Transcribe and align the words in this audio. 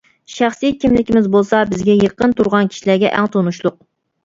شەخسىي 0.35 0.71
كىملىكىمىز 0.83 1.27
بولسا 1.35 1.59
بىزگە 1.75 1.97
يېقىن 2.05 2.35
تۇرغان 2.41 2.73
كىشىلەرگە 2.75 3.15
ئەڭ 3.21 3.31
تونۇشلۇق. 3.39 3.81